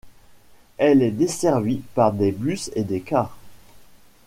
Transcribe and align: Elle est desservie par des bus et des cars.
Elle 0.79 1.03
est 1.03 1.11
desservie 1.11 1.83
par 1.93 2.11
des 2.11 2.31
bus 2.31 2.71
et 2.73 2.83
des 2.83 3.01
cars. 3.01 3.37